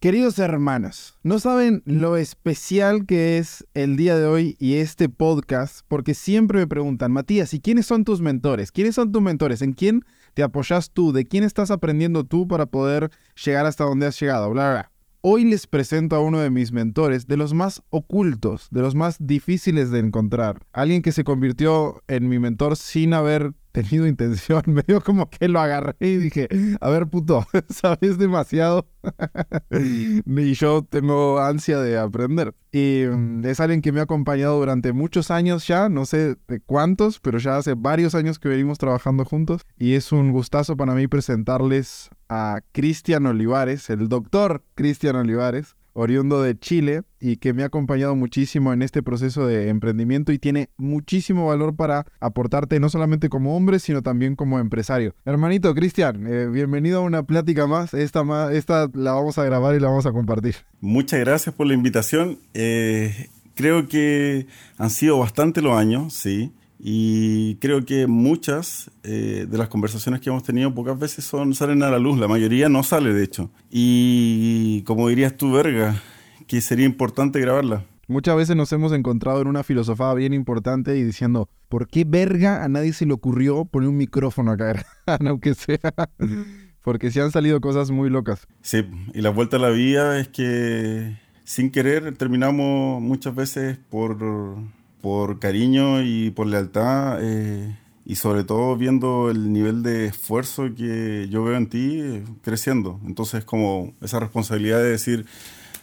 [0.00, 5.80] Queridos hermanos, no saben lo especial que es el día de hoy y este podcast,
[5.88, 8.72] porque siempre me preguntan, Matías, ¿y quiénes son tus mentores?
[8.72, 9.60] ¿Quiénes son tus mentores?
[9.60, 10.02] ¿En quién
[10.32, 11.12] te apoyas tú?
[11.12, 13.10] ¿De quién estás aprendiendo tú para poder
[13.44, 14.48] llegar hasta donde has llegado?
[14.48, 14.92] Bla, bla.
[15.20, 19.18] Hoy les presento a uno de mis mentores, de los más ocultos, de los más
[19.20, 20.62] difíciles de encontrar.
[20.72, 24.62] Alguien que se convirtió en mi mentor sin haber tenido intención.
[24.66, 26.48] Me dio como que lo agarré y dije,
[26.80, 28.86] a ver puto, sabes demasiado.
[29.70, 32.54] y yo tengo ansia de aprender.
[32.72, 36.60] Y mm, es alguien que me ha acompañado durante muchos años ya, no sé de
[36.60, 39.62] cuántos, pero ya hace varios años que venimos trabajando juntos.
[39.78, 46.42] Y es un gustazo para mí presentarles a Cristian Olivares, el doctor Cristian Olivares, oriundo
[46.42, 50.70] de Chile y que me ha acompañado muchísimo en este proceso de emprendimiento y tiene
[50.76, 55.14] muchísimo valor para aportarte no solamente como hombre, sino también como empresario.
[55.24, 57.94] Hermanito Cristian, eh, bienvenido a una plática más.
[57.94, 60.56] Esta, esta la vamos a grabar y la vamos a compartir.
[60.80, 62.38] Muchas gracias por la invitación.
[62.54, 64.46] Eh, creo que
[64.78, 66.52] han sido bastante los años, sí.
[66.82, 71.82] Y creo que muchas eh, de las conversaciones que hemos tenido pocas veces son, salen
[71.82, 73.50] a la luz, la mayoría no sale de hecho.
[73.70, 76.00] Y como dirías tú, verga,
[76.46, 77.84] que sería importante grabarla.
[78.08, 82.64] Muchas veces nos hemos encontrado en una filosofía bien importante y diciendo, ¿por qué verga
[82.64, 84.84] a nadie se le ocurrió poner un micrófono acá?
[85.26, 85.92] Aunque sea.
[86.82, 88.48] Porque se han salido cosas muy locas.
[88.62, 94.16] Sí, y la vuelta a la vida es que sin querer terminamos muchas veces por
[95.00, 101.28] por cariño y por lealtad eh, y sobre todo viendo el nivel de esfuerzo que
[101.30, 103.00] yo veo en ti eh, creciendo.
[103.06, 105.26] Entonces como esa responsabilidad de decir,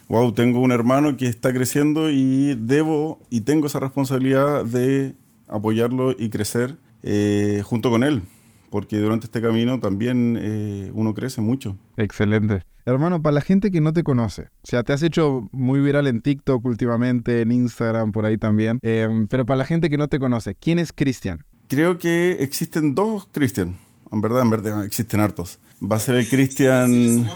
[0.08, 5.14] wow, tengo un hermano que está creciendo y debo y tengo esa responsabilidad de
[5.48, 8.22] apoyarlo y crecer eh, junto con él
[8.70, 11.76] porque durante este camino también eh, uno crece mucho.
[11.96, 12.62] Excelente.
[12.84, 16.06] Hermano, para la gente que no te conoce, o sea, te has hecho muy viral
[16.06, 20.08] en TikTok últimamente, en Instagram, por ahí también, em, pero para la gente que no
[20.08, 21.44] te conoce, ¿quién es Cristian?
[21.68, 23.76] Creo que existen dos Cristian,
[24.10, 25.58] en verdad, en verdad, existen hartos.
[25.82, 27.28] Va a ser el Cristian...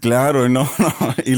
[0.00, 1.36] Claro, no, no, y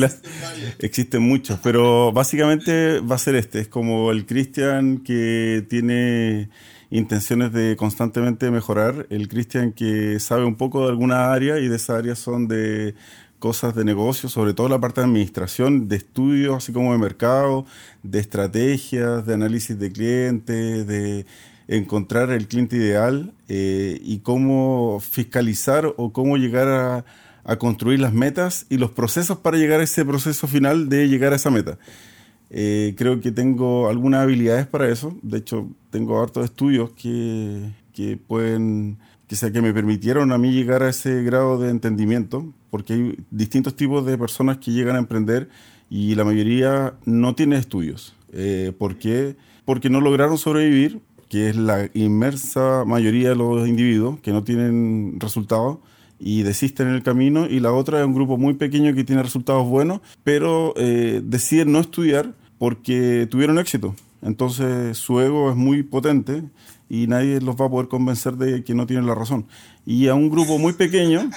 [0.81, 6.51] existen muchos, pero básicamente va a ser este, es como el Cristian que tiene
[6.91, 9.07] intenciones de constantemente mejorar.
[9.11, 12.95] El Cristian que sabe un poco de alguna área y de esas áreas son de
[13.39, 17.65] cosas de negocio, sobre todo la parte de administración, de estudios, así como de mercado,
[18.03, 21.27] de estrategias, de análisis de clientes, de
[21.67, 27.05] encontrar el cliente ideal eh, y cómo fiscalizar o cómo llegar a,
[27.45, 31.33] a construir las metas y los procesos para llegar a ese proceso final de llegar
[31.33, 31.79] a esa meta.
[32.51, 35.17] Eh, creo que tengo algunas habilidades para eso.
[35.23, 40.53] De hecho, tengo hartos estudios que, que pueden, que sea, que me permitieron a mí
[40.53, 44.99] llegar a ese grado de entendimiento, porque hay distintos tipos de personas que llegan a
[44.99, 45.49] emprender
[45.89, 48.15] y la mayoría no tiene estudios.
[48.33, 49.37] Eh, ¿Por qué?
[49.65, 55.17] Porque no lograron sobrevivir, que es la inmersa mayoría de los individuos que no tienen
[55.21, 55.79] resultados
[56.19, 59.23] y desisten en el camino y la otra es un grupo muy pequeño que tiene
[59.23, 63.95] resultados buenos, pero eh, deciden no estudiar porque tuvieron éxito.
[64.21, 66.43] Entonces su ego es muy potente
[66.91, 69.47] y nadie los va a poder convencer de que no tienen la razón.
[69.87, 71.31] Y a un grupo muy pequeño,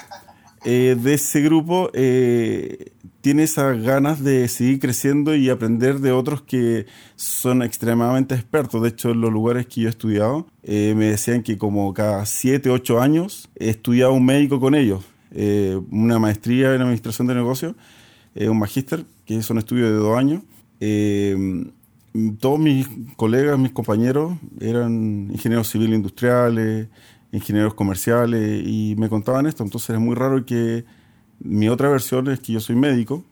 [0.66, 2.92] eh, de ese grupo, eh,
[3.22, 8.82] tiene esas ganas de seguir creciendo y aprender de otros que son extremadamente expertos.
[8.82, 12.26] De hecho, en los lugares que yo he estudiado, eh, me decían que como cada
[12.26, 15.06] 7, 8 años he estudiado un médico con ellos,
[15.90, 17.76] una maestría en administración de negocios,
[18.36, 20.44] un magíster, que es un estudio de dos años
[20.86, 21.72] eh,
[22.40, 26.90] todos mis colegas, mis compañeros eran ingenieros civiles industriales,
[27.32, 29.64] ingenieros comerciales y me contaban esto.
[29.64, 30.84] Entonces es muy raro que
[31.40, 33.24] mi otra versión es que yo soy médico.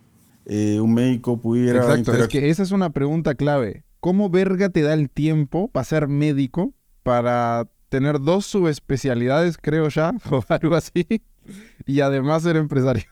[0.46, 1.80] Eh, un médico pudiera...
[1.80, 3.84] Exacto, es que esa es una pregunta clave.
[4.00, 6.74] ¿Cómo verga te da el tiempo para ser médico,
[7.04, 11.06] para tener dos subespecialidades, creo ya, o algo así,
[11.86, 13.04] y además ser empresario?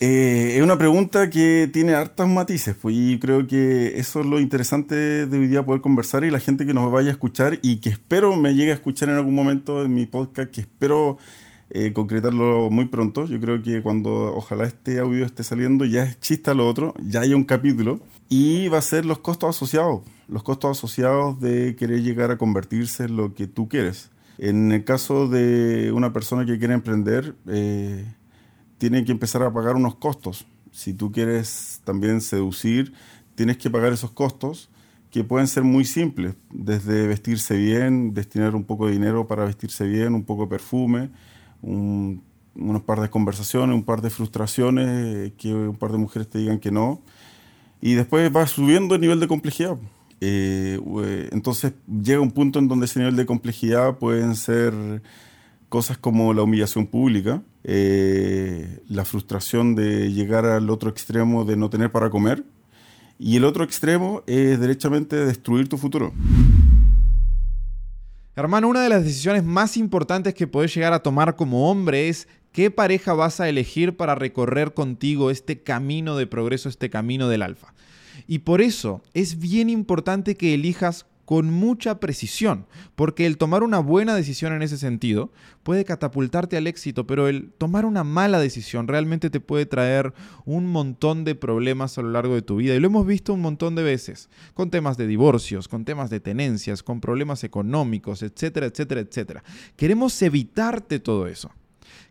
[0.00, 4.40] Eh, es una pregunta que tiene hartas matices, pues, y creo que eso es lo
[4.40, 7.76] interesante de hoy día poder conversar y la gente que nos vaya a escuchar y
[7.76, 11.18] que espero me llegue a escuchar en algún momento en mi podcast, que espero
[11.70, 13.26] eh, concretarlo muy pronto.
[13.26, 17.22] Yo creo que cuando ojalá este audio esté saliendo ya es chista lo otro, ya
[17.22, 22.02] hay un capítulo y va a ser los costos asociados, los costos asociados de querer
[22.02, 24.10] llegar a convertirse en lo que tú quieres.
[24.38, 28.04] En el caso de una persona que quiere emprender, eh,
[28.78, 30.46] tiene que empezar a pagar unos costos.
[30.72, 32.92] Si tú quieres también seducir,
[33.34, 34.70] tienes que pagar esos costos
[35.10, 39.86] que pueden ser muy simples, desde vestirse bien, destinar un poco de dinero para vestirse
[39.86, 41.10] bien, un poco de perfume,
[41.62, 42.22] un
[42.58, 46.58] unos par de conversaciones, un par de frustraciones, que un par de mujeres te digan
[46.58, 47.02] que no.
[47.80, 49.76] Y después va subiendo el nivel de complejidad.
[50.20, 50.80] Eh,
[51.32, 54.72] entonces llega un punto en donde ese nivel de complejidad pueden ser
[55.68, 61.68] cosas como la humillación pública, eh, la frustración de llegar al otro extremo de no
[61.68, 62.44] tener para comer,
[63.18, 66.12] y el otro extremo es derechamente destruir tu futuro.
[68.36, 72.28] Hermano, una de las decisiones más importantes que puedes llegar a tomar como hombre es
[72.52, 77.42] qué pareja vas a elegir para recorrer contigo este camino de progreso, este camino del
[77.42, 77.74] alfa.
[78.28, 83.80] Y por eso es bien importante que elijas con mucha precisión, porque el tomar una
[83.80, 85.32] buena decisión en ese sentido
[85.64, 90.14] puede catapultarte al éxito, pero el tomar una mala decisión realmente te puede traer
[90.44, 92.76] un montón de problemas a lo largo de tu vida.
[92.76, 96.20] Y lo hemos visto un montón de veces, con temas de divorcios, con temas de
[96.20, 99.44] tenencias, con problemas económicos, etcétera, etcétera, etcétera.
[99.76, 101.50] Queremos evitarte todo eso.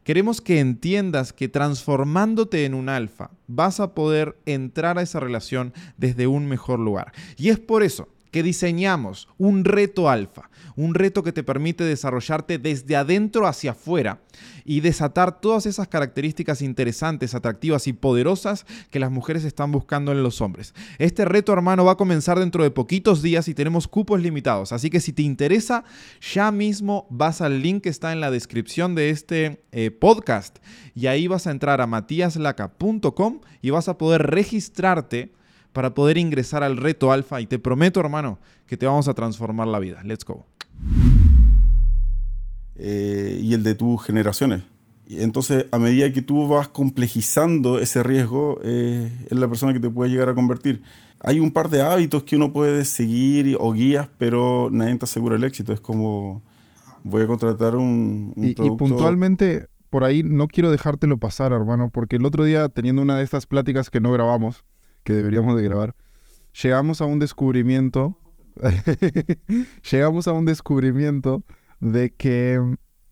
[0.04, 5.74] Queremos que entiendas que transformándote en un alfa vas a poder entrar a esa relación
[5.98, 7.14] desde un mejor lugar.
[7.38, 12.58] Y es por eso que diseñamos un reto alfa, un reto que te permite desarrollarte
[12.58, 14.20] desde adentro hacia afuera
[14.66, 20.22] y desatar todas esas características interesantes, atractivas y poderosas que las mujeres están buscando en
[20.22, 20.74] los hombres.
[20.98, 24.90] Este reto, hermano, va a comenzar dentro de poquitos días y tenemos cupos limitados, así
[24.90, 25.86] que si te interesa,
[26.34, 30.58] ya mismo vas al link que está en la descripción de este eh, podcast
[30.94, 35.32] y ahí vas a entrar a matiaslaca.com y vas a poder registrarte
[35.76, 39.68] para poder ingresar al reto alfa y te prometo, hermano, que te vamos a transformar
[39.68, 40.02] la vida.
[40.06, 40.46] Let's go.
[42.78, 44.64] Eh, y el de tus generaciones.
[45.10, 49.90] Entonces, a medida que tú vas complejizando ese riesgo, eh, es la persona que te
[49.90, 50.82] puede llegar a convertir.
[51.20, 55.36] Hay un par de hábitos que uno puede seguir o guías, pero nadie te asegura
[55.36, 55.74] el éxito.
[55.74, 56.42] Es como,
[57.04, 62.16] voy a contratar un, y, y puntualmente, por ahí no quiero dejártelo pasar, hermano, porque
[62.16, 64.64] el otro día, teniendo una de estas pláticas que no grabamos,
[65.06, 65.96] que deberíamos de grabar,
[66.62, 68.20] llegamos a un descubrimiento,
[69.92, 71.44] llegamos a un descubrimiento
[71.80, 72.60] de que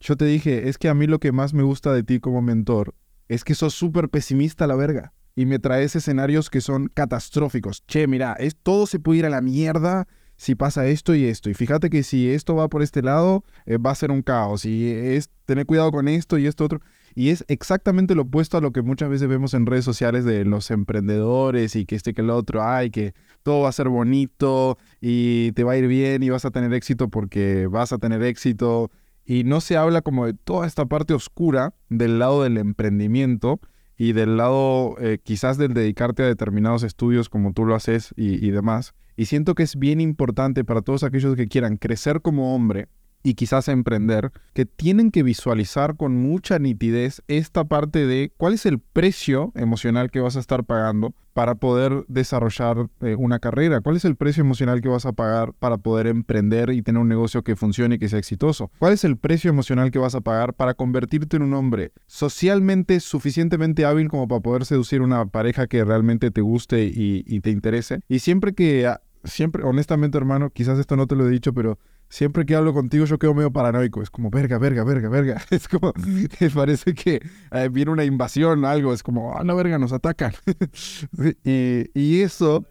[0.02, 2.42] yo te dije, es que a mí lo que más me gusta de ti como
[2.42, 2.96] mentor
[3.30, 7.86] es que sos súper pesimista a la verga y me traes escenarios que son catastróficos.
[7.88, 11.50] Che, mira, es, todo se puede ir a la mierda si pasa esto y esto.
[11.50, 14.66] Y fíjate que si esto va por este lado, eh, va a ser un caos.
[14.66, 16.82] Y es tener cuidado con esto y esto otro.
[17.16, 20.46] Y es exactamente lo opuesto a lo que muchas veces vemos en redes sociales de
[20.46, 23.14] los emprendedores y que este que el otro, ay, que
[23.44, 26.74] todo va a ser bonito y te va a ir bien y vas a tener
[26.74, 28.92] éxito porque vas a tener éxito.
[29.26, 33.60] Y no se habla como de toda esta parte oscura del lado del emprendimiento
[33.96, 38.50] y del lado eh, quizás del dedicarte a determinados estudios como tú lo haces y
[38.50, 38.94] demás.
[39.16, 42.88] Y siento que es bien importante para todos aquellos que quieran crecer como hombre
[43.24, 48.66] y quizás emprender, que tienen que visualizar con mucha nitidez esta parte de cuál es
[48.66, 53.96] el precio emocional que vas a estar pagando para poder desarrollar eh, una carrera, cuál
[53.96, 57.44] es el precio emocional que vas a pagar para poder emprender y tener un negocio
[57.44, 60.54] que funcione y que sea exitoso, cuál es el precio emocional que vas a pagar
[60.54, 65.84] para convertirte en un hombre socialmente suficientemente hábil como para poder seducir una pareja que
[65.84, 68.00] realmente te guste y, te interese.
[68.08, 71.80] Y siempre que, ah, siempre, honestamente hermano, quizás esto no te lo he dicho, pero
[72.10, 74.02] siempre que hablo contigo yo quedo medio paranoico.
[74.02, 75.42] Es como, verga, verga, verga, verga.
[75.52, 75.94] Es como,
[76.40, 77.22] me parece que
[77.52, 78.94] eh, viene una invasión, algo.
[78.94, 80.34] Es como, ah, no, verga, nos atacan.
[81.44, 82.66] y, y, eso,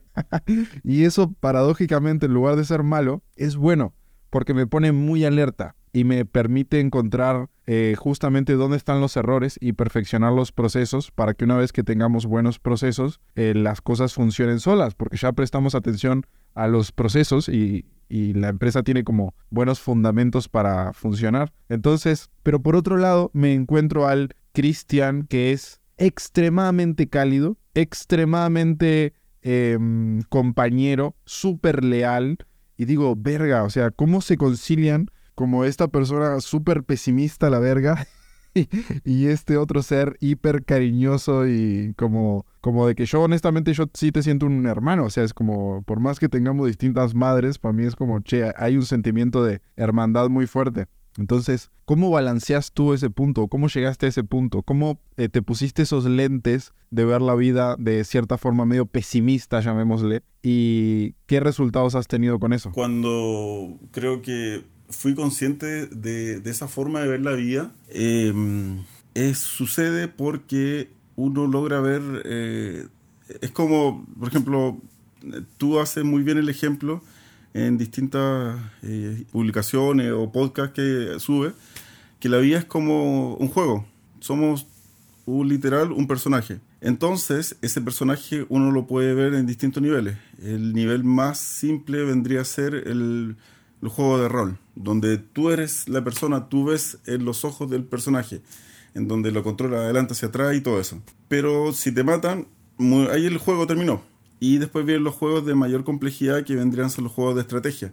[0.82, 3.94] y eso paradójicamente, en lugar de ser malo, es bueno,
[4.30, 9.58] porque me pone muy alerta y me permite encontrar eh, justamente dónde están los errores
[9.60, 14.14] y perfeccionar los procesos para que una vez que tengamos buenos procesos, eh, las cosas
[14.14, 19.34] funcionen solas, porque ya prestamos atención a los procesos y, y la empresa tiene como
[19.48, 21.52] buenos fundamentos para funcionar.
[21.70, 30.20] Entonces, pero por otro lado, me encuentro al Cristian que es extremadamente cálido, extremadamente em,
[30.28, 32.38] compañero, súper leal.
[32.76, 38.06] Y digo, verga, o sea, ¿cómo se concilian como esta persona súper pesimista la verga
[39.04, 44.12] y este otro ser hiper cariñoso y como, como de que yo honestamente yo sí
[44.12, 47.72] te siento un hermano, o sea, es como, por más que tengamos distintas madres, para
[47.72, 50.86] mí es como, che, hay un sentimiento de hermandad muy fuerte.
[51.18, 53.48] Entonces, ¿cómo balanceas tú ese punto?
[53.48, 54.62] ¿Cómo llegaste a ese punto?
[54.62, 59.60] ¿Cómo eh, te pusiste esos lentes de ver la vida de cierta forma medio pesimista,
[59.60, 60.22] llamémosle?
[60.42, 62.72] ¿Y qué resultados has tenido con eso?
[62.72, 67.72] Cuando creo que fui consciente de, esa forma de ver la vida.
[67.88, 68.84] Em,
[69.14, 72.86] es, sucede porque uno logra ver, eh,
[73.40, 74.80] es como, por ejemplo,
[75.58, 77.02] tú haces muy bien el ejemplo
[77.54, 81.52] en distintas eh, publicaciones o podcasts que subes,
[82.20, 83.86] que la vida es como un juego.
[84.20, 84.66] somos
[85.24, 86.60] un literal un personaje.
[86.80, 90.16] Entonces, ese personaje uno lo puede ver en distintos niveles.
[90.42, 93.36] El nivel más simple vendría a ser el,
[93.82, 97.84] el juego de rol, donde tú eres la persona, tú ves en los ojos del
[97.84, 98.40] personaje,
[98.94, 101.02] en donde lo controla adelante hacia atrás y todo eso.
[101.28, 102.46] Pero si te matan,
[103.10, 104.02] ahí el juego terminó.
[104.38, 107.92] Y después vienen los juegos de mayor complejidad que vendrían ser los juegos de estrategia,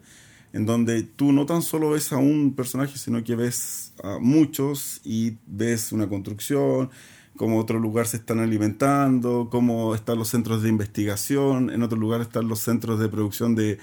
[0.53, 5.01] en donde tú no tan solo ves a un personaje, sino que ves a muchos
[5.03, 6.89] y ves una construcción,
[7.35, 12.21] cómo otro lugar se están alimentando, cómo están los centros de investigación, en otro lugar
[12.21, 13.79] están los centros de producción de,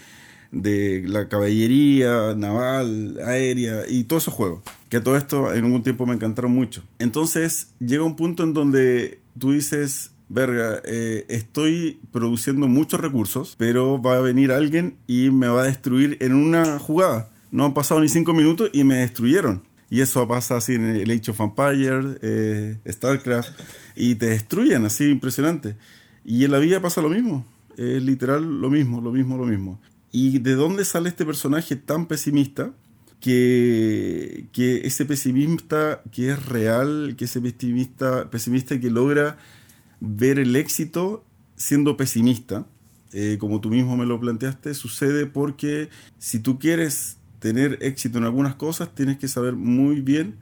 [0.51, 4.63] de la caballería naval, aérea y todos esos juegos.
[4.89, 6.83] Que todo esto en algún tiempo me encantaron mucho.
[6.99, 14.01] Entonces llega un punto en donde tú dices, verga, eh, estoy produciendo muchos recursos, pero
[14.01, 17.31] va a venir alguien y me va a destruir en una jugada.
[17.51, 19.63] No han pasado ni cinco minutos y me destruyeron.
[19.89, 23.51] Y eso pasa así en el Age of Empires, eh, StarCraft,
[23.95, 25.77] y te destruyen así, impresionante.
[26.25, 29.81] Y en la vida pasa lo mismo, es literal lo mismo, lo mismo, lo mismo.
[30.19, 32.73] ¿Y de dónde sale este personaje tan pesimista?
[33.21, 34.49] Que,
[34.83, 39.37] ese pesimista que es real, que ese pesimista, pesimista que logra
[40.01, 41.23] ver el éxito
[41.57, 42.65] siendo pesimista,
[43.13, 48.25] eh, como tú mismo me lo planteaste, sucede porque si tú quieres tener éxito en
[48.25, 50.37] algunas cosas, tienes que saber muy bien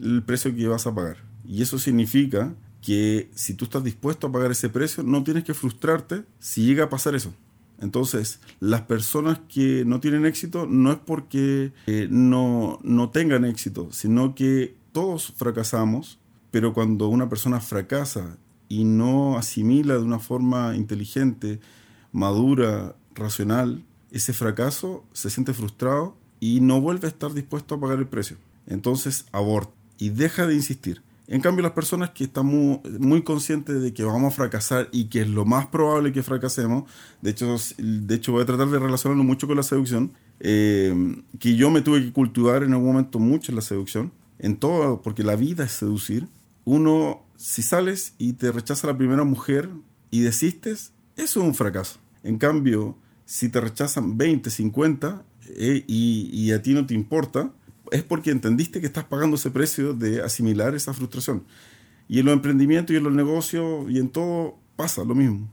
[0.00, 1.18] el precio que vas a pagar.
[1.46, 5.54] Y eso significa que si tú estás dispuesto a pagar ese precio, no tienes que
[5.54, 7.32] frustrarte si llega a pasar eso.
[7.80, 13.88] Entonces, las personas que no tienen éxito no es porque eh, no, no tengan éxito,
[13.90, 16.18] sino que todos fracasamos,
[16.50, 18.36] pero cuando una persona fracasa
[18.68, 21.60] y no asimila de una forma inteligente,
[22.12, 27.98] madura, racional, ese fracaso se siente frustrado y no vuelve a estar dispuesto a pagar
[27.98, 28.36] el precio.
[28.66, 31.02] Entonces aborta y deja de insistir.
[31.30, 35.20] En cambio, las personas que están muy, conscientes de que vamos a fracasar y que
[35.20, 36.90] es lo más probable que fracasemos,
[37.22, 41.54] de hecho, de hecho voy a tratar de relacionarlo mucho con la seducción, eh, que
[41.54, 45.22] yo me tuve que cultivar en algún momento mucho en la seducción, en todo, porque
[45.22, 46.26] la vida es seducir.
[46.64, 49.70] Uno, si sales y te rechaza la primera mujer
[50.10, 52.00] y desistes, eso es un fracaso.
[52.24, 55.22] En cambio, si te rechazan 20, 50,
[55.56, 57.52] eh, y, a ti no te importa,
[57.90, 61.44] es porque entendiste que estás pagando ese precio de asimilar esa frustración.
[62.08, 65.48] Y en los emprendimientos y en los negocios y en todo pasa lo mismo.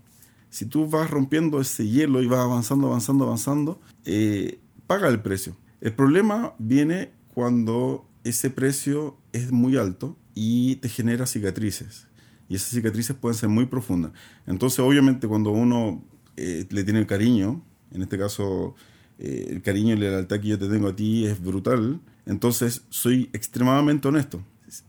[0.50, 5.56] Si tú vas rompiendo ese hielo y vas avanzando, avanzando, avanzando, eh, paga el precio.
[5.82, 12.08] El problema viene cuando ese precio es muy alto y te genera cicatrices.
[12.50, 14.14] Y esas cicatrices pueden ser muy profundas.
[14.46, 16.04] Entonces, obviamente, cuando uno
[16.38, 18.76] eh, le tiene el cariño, en este caso
[19.20, 22.00] eh, el cariño y la lealtad que yo te tengo a ti es brutal.
[22.28, 24.42] Entonces soy extremadamente honesto.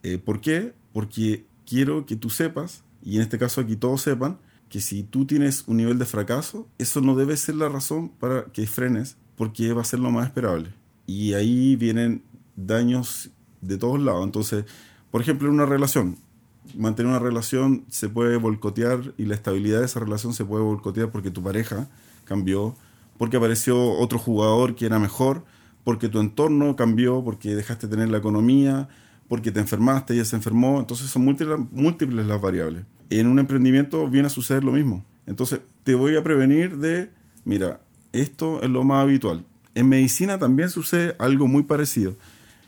[0.03, 0.75] Eh, ¿Por qué?
[0.93, 5.25] Porque quiero que tú sepas, y en este caso aquí todos sepan, que si tú
[5.25, 9.73] tienes un nivel de fracaso, eso no debe ser la razón para que frenes, porque
[9.73, 10.71] va a ser lo más esperable.
[11.07, 12.23] Y ahí vienen
[12.57, 13.31] daños
[13.61, 14.25] de todos lados.
[14.25, 14.65] Entonces,
[15.11, 16.17] por ejemplo, en una relación,
[16.77, 21.11] mantener una relación se puede boicotear y la estabilidad de esa relación se puede boicotear
[21.11, 21.89] porque tu pareja
[22.25, 22.75] cambió,
[23.17, 25.45] porque apareció otro jugador que era mejor,
[25.89, 28.91] porque tu entorno cambió, porque dejaste de tener la economía,
[29.27, 30.81] porque te enfermaste, ella se enfermó.
[30.81, 32.85] Entonces son múltiples, múltiples las variables.
[33.09, 35.03] En un emprendimiento viene a suceder lo mismo.
[35.25, 37.09] Entonces te voy a prevenir de,
[37.47, 37.81] mira,
[38.13, 39.47] esto es lo más habitual.
[39.75, 42.17] En medicina también sucede algo muy parecido.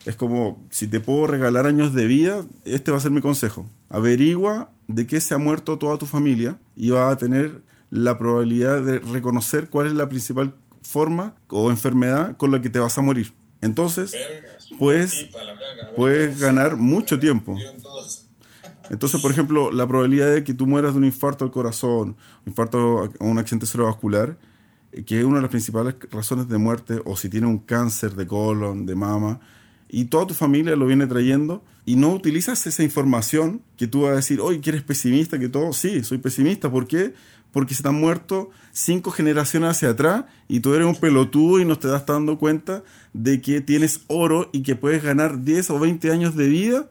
[0.07, 3.69] Es como, si te puedo regalar años de vida, este va a ser mi consejo.
[3.91, 7.61] Averigua de qué se ha muerto toda tu familia y vas a tener
[7.91, 12.79] la probabilidad de reconocer cuál es la principal forma o enfermedad con la que te
[12.79, 13.33] vas a morir.
[13.61, 14.17] Entonces,
[14.79, 15.29] puedes,
[15.97, 17.57] puedes ganar mucho tiempo.
[18.91, 22.47] Entonces, por ejemplo, la probabilidad de que tú mueras de un infarto al corazón, un
[22.47, 24.37] infarto o un accidente cerebrovascular,
[24.93, 28.15] eh, que es una de las principales razones de muerte, o si tienes un cáncer
[28.17, 29.41] de colon, de mama,
[29.89, 34.13] y toda tu familia lo viene trayendo, y no utilizas esa información que tú vas
[34.13, 37.15] a decir, oye, que eres pesimista, que todo, sí, soy pesimista, ¿por qué?
[37.53, 41.65] Porque se te han muerto cinco generaciones hacia atrás y tú eres un pelotudo y
[41.65, 45.79] no te das dando cuenta de que tienes oro y que puedes ganar 10 o
[45.79, 46.89] 20 años de vida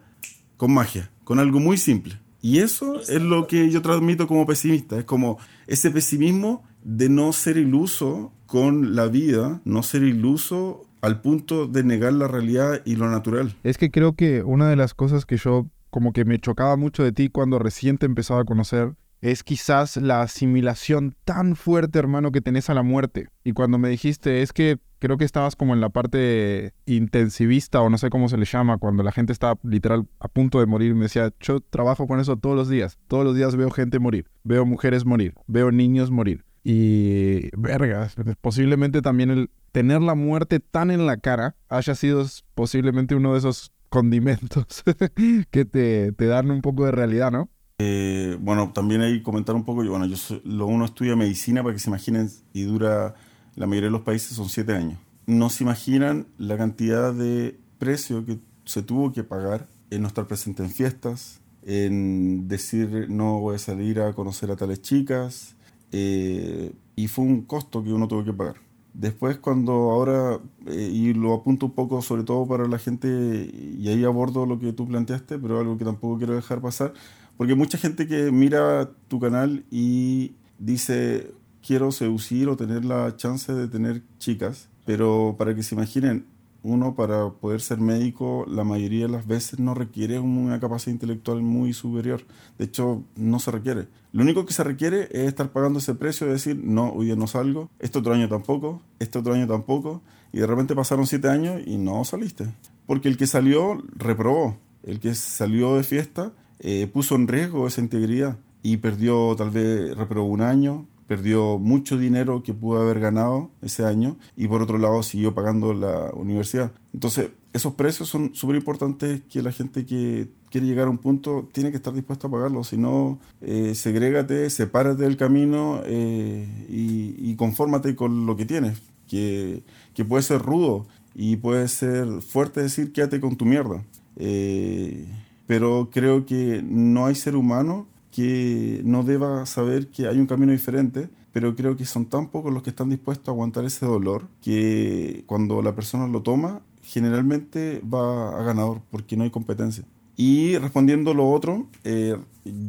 [0.57, 2.19] con magia, con algo muy simple.
[2.41, 5.37] Y eso es lo que yo transmito como pesimista, es como
[5.67, 11.83] ese pesimismo de no ser iluso con la vida, no ser iluso al punto de
[11.83, 13.55] negar la realidad y lo natural.
[13.63, 17.03] Es que creo que una de las cosas que yo como que me chocaba mucho
[17.03, 22.31] de ti cuando recién te empezaba a conocer es quizás la asimilación tan fuerte, hermano,
[22.31, 23.27] que tenés a la muerte.
[23.43, 27.89] Y cuando me dijiste, es que creo que estabas como en la parte intensivista o
[27.89, 30.95] no sé cómo se le llama, cuando la gente está literal a punto de morir,
[30.95, 32.97] me decía, yo trabajo con eso todos los días.
[33.07, 36.45] Todos los días veo gente morir, veo mujeres morir, veo niños morir.
[36.63, 38.09] Y, verga,
[38.41, 43.39] posiblemente también el tener la muerte tan en la cara haya sido posiblemente uno de
[43.39, 44.83] esos condimentos
[45.51, 47.49] que te, te dan un poco de realidad, ¿no?
[47.81, 51.73] Eh, bueno, también ahí comentar un poco, yo, bueno, yo lo uno estudia medicina para
[51.73, 53.15] que se imaginen y dura,
[53.55, 54.99] la mayoría de los países son siete años.
[55.25, 60.27] No se imaginan la cantidad de precio que se tuvo que pagar en no estar
[60.27, 65.55] presente en fiestas, en decir no voy a salir a conocer a tales chicas,
[65.93, 68.55] eh, y fue un costo que uno tuvo que pagar.
[68.93, 73.87] Después cuando ahora, eh, y lo apunto un poco sobre todo para la gente, y
[73.87, 76.93] ahí abordo lo que tú planteaste, pero algo que tampoco quiero dejar pasar,
[77.39, 81.31] porque mucha gente que mira tu canal y dice,
[81.65, 86.25] quiero seducir o tener la chance de tener chicas, pero para que se imaginen,
[86.63, 91.41] uno para poder ser médico la mayoría de las veces no requiere una capacidad intelectual
[91.41, 92.25] muy superior.
[92.57, 93.87] De hecho, no se requiere.
[94.11, 97.15] Lo único que se requiere es estar pagando ese precio de decir, no, hoy día
[97.15, 100.01] no salgo, este otro año tampoco, este otro año tampoco,
[100.33, 102.53] y de repente pasaron siete años y no saliste.
[102.85, 107.81] Porque el que salió reprobó, el que salió de fiesta eh, puso en riesgo esa
[107.81, 113.49] integridad y perdió tal vez, reprobó un año, perdió mucho dinero que pudo haber ganado
[113.61, 116.71] ese año y por otro lado siguió pagando la universidad.
[116.93, 121.49] Entonces, esos precios son súper importantes que la gente que quiere llegar a un punto
[121.51, 127.15] tiene que estar dispuesta a pagarlo, si no, eh, segrégate, sepárate del camino eh, y,
[127.17, 129.63] y, confórmate con lo que tienes, que,
[129.93, 130.85] que, puede ser rudo
[131.15, 133.83] y puede ser fuerte decir quédate con tu mierda.
[134.15, 135.07] Eh,
[135.49, 140.51] pero creo que no hay ser humano que no deba saber que hay un camino
[140.51, 144.27] diferente, pero creo que son tan pocos los que están dispuestos a aguantar ese dolor
[144.43, 149.83] que cuando la persona lo toma, generalmente va a ganador porque no hay competencia.
[150.15, 152.15] Y respondiendo lo otro, eh,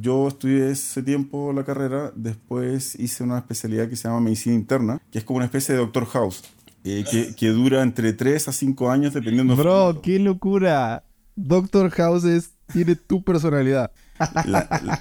[0.00, 5.02] yo estudié ese tiempo la carrera, después hice una especialidad que se llama medicina interna,
[5.10, 6.44] que es como una especie de doctor house,
[6.84, 9.54] eh, que, que, dura entre 3 a 5 años dependiendo...
[9.54, 11.04] Bro, qué locura.
[11.36, 13.92] Doctor House es tiene tu personalidad.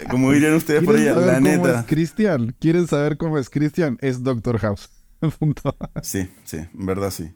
[0.09, 1.85] como dirían ustedes por allá, la neta.
[1.85, 2.55] Cristian?
[2.59, 3.97] ¿Quieren saber cómo es Cristian?
[4.01, 4.89] Es Doctor House.
[6.01, 7.31] sí, sí, en verdad sí.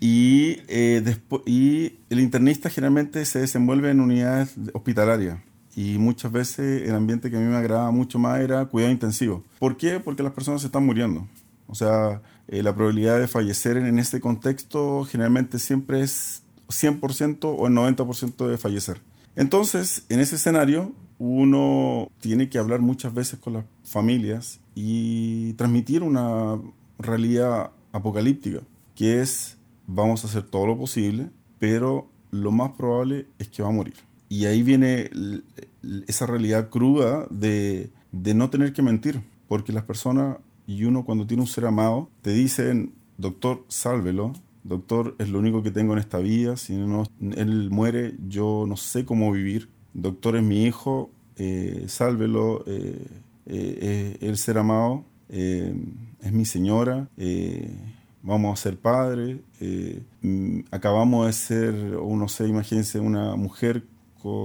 [0.00, 1.16] Y, eh,
[1.46, 5.38] y el internista generalmente se desenvuelve en unidades hospitalarias.
[5.76, 9.44] Y muchas veces el ambiente que a mí me agrada mucho más era cuidado intensivo.
[9.58, 10.00] ¿Por qué?
[10.00, 11.28] Porque las personas se están muriendo.
[11.68, 17.66] O sea, eh, la probabilidad de fallecer en este contexto generalmente siempre es 100% o
[17.68, 19.00] el 90% de fallecer.
[19.36, 26.02] Entonces, en ese escenario, uno tiene que hablar muchas veces con las familias y transmitir
[26.02, 26.58] una
[26.98, 28.60] realidad apocalíptica,
[28.94, 33.68] que es vamos a hacer todo lo posible, pero lo más probable es que va
[33.68, 33.94] a morir.
[34.28, 35.10] Y ahí viene
[36.06, 41.26] esa realidad cruda de, de no tener que mentir, porque las personas y uno cuando
[41.26, 44.32] tiene un ser amado te dicen, doctor, sálvelo,
[44.64, 47.04] doctor, es lo único que tengo en esta vida, si no,
[47.36, 53.06] él muere, yo no sé cómo vivir, doctor es mi hijo, eh, sálvelo, eh,
[53.46, 57.08] eh, el ser amado, es mi señora,
[58.22, 59.38] vamos a ser padres,
[60.22, 63.84] mm, acabamos de ser, no sé, imagínense una mujer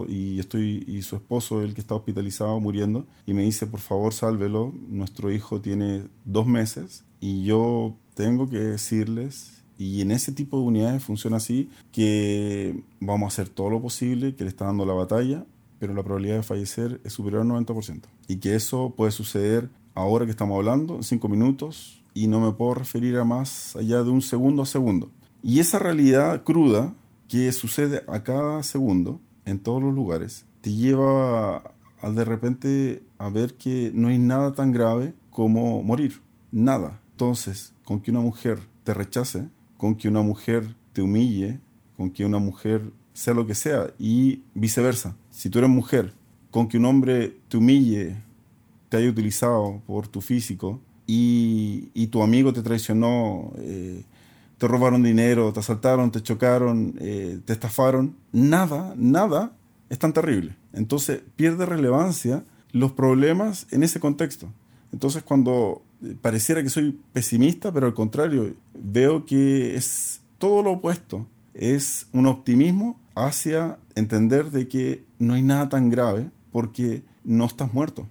[0.08, 4.14] y estoy y su esposo el que está hospitalizado muriendo y me dice por favor
[4.14, 10.58] sálvelo nuestro hijo tiene dos meses y yo tengo que decirles y en ese tipo
[10.58, 14.86] de unidades funciona así, que vamos a hacer todo lo posible, que le está dando
[14.86, 15.46] la batalla,
[15.80, 18.02] pero la probabilidad de fallecer es superior al 90%.
[18.28, 22.54] Y que eso puede suceder ahora que estamos hablando, en cinco minutos, y no me
[22.54, 25.10] puedo referir a más allá de un segundo a segundo.
[25.44, 26.94] Y esa realidad cruda
[27.28, 31.58] que sucede a cada segundo, en todos los lugares, te lleva
[32.02, 36.22] a, de repente a ver que no hay nada tan grave como morir.
[36.52, 37.00] Nada.
[37.12, 41.60] Entonces, con que una mujer te rechace, con que una mujer te humille,
[41.98, 45.16] con que una mujer sea lo que sea, y viceversa.
[45.32, 46.14] Si tú eres mujer,
[46.52, 48.18] con que un hombre te humille,
[48.90, 54.04] te haya utilizado por tu físico, y, tu amigo te traicionó, eh,
[54.58, 59.52] te robaron dinero, te asaltaron, te chocaron, eh, te estafaron, nada, nada
[59.90, 60.56] es tan terrible.
[60.74, 64.48] Entonces pierde relevancia los problemas en ese contexto.
[64.92, 65.84] Entonces cuando
[66.22, 68.54] pareciera que soy pesimista, pero al contrario,
[68.86, 71.26] veo que es todo lo opuesto.
[71.54, 77.74] Es un optimismo hacia entender de que no hay nada tan grave porque no estás
[77.74, 78.08] muerto.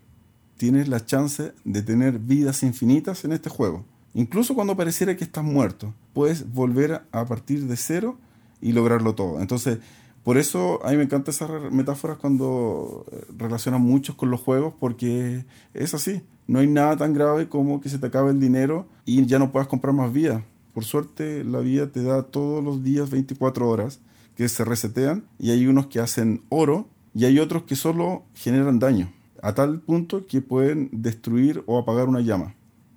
[0.57, 3.85] tienes la chance de tener vidas infinitas en este juego.
[4.15, 8.17] Incluso cuando pareciera que estás muerto, puedes volver a partir de cero
[8.63, 9.41] y lograrlo todo.
[9.41, 9.81] Entonces,
[10.23, 14.73] por eso a mí me encantan esas metáforas cuando eh, relacionan muchos con los juegos,
[14.79, 16.23] porque es así.
[16.47, 19.51] No hay nada tan grave como que se te acabe el dinero y ya no
[19.53, 20.45] puedas comprar más vida.
[20.75, 24.01] Por suerte, la vida te da todos los días 24 horas
[24.37, 28.81] que se resetean y hay unos que hacen oro y hay otros que solo generan
[28.81, 32.55] daño, a tal punto que pueden destruir o apagar una llama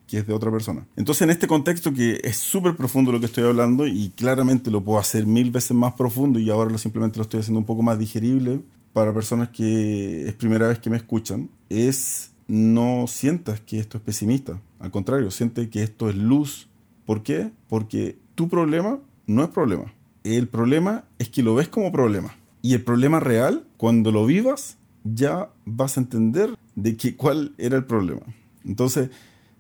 [0.08, 0.88] que es de otra persona.
[0.96, 4.82] Entonces, en este contexto que es súper profundo lo que estoy hablando y claramente lo
[4.82, 7.84] puedo hacer mil veces más profundo y ahora lo, simplemente lo estoy haciendo un poco
[7.84, 8.62] más digerible
[8.94, 14.04] para personas que es primera vez que me escuchan, es no sientas que esto es
[14.04, 14.60] pesimista.
[14.80, 16.70] Al contrario, siente que esto es luz.
[17.08, 17.52] ¿Por qué?
[17.70, 19.94] Porque tu problema no es problema.
[20.26, 22.36] El problema es que lo ves como problema.
[22.62, 27.78] Y el problema real, cuando lo vivas, ya vas a entender de que, cuál era
[27.78, 28.24] el problema.
[28.66, 29.10] Entonces,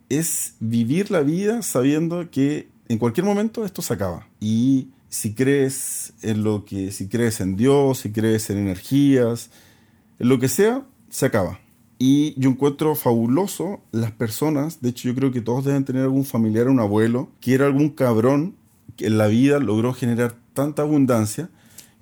[0.09, 4.27] es vivir la vida sabiendo que en cualquier momento esto se acaba.
[4.41, 9.51] Y si crees en lo que, si crees en Dios, si crees en energías,
[10.19, 11.61] en lo que sea, se acaba.
[11.99, 16.25] Y yo encuentro fabuloso las personas, de hecho yo creo que todos deben tener algún
[16.25, 18.55] familiar, un abuelo, que era algún cabrón
[18.95, 21.49] que en la vida logró generar tanta abundancia